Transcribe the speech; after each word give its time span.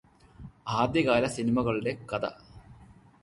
ആദ്യ 0.75 1.01
കാല 1.01 1.25
സിനിമകളുടെ 1.27 1.91
കഥ 2.11 2.23